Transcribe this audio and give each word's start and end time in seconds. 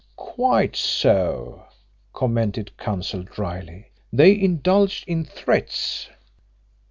"Quite 0.15 0.75
so," 0.75 1.65
commented 2.11 2.75
Counsel 2.75 3.21
drily. 3.21 3.91
"They 4.11 4.33
indulged 4.33 5.03
in 5.07 5.23
threats?" 5.25 6.09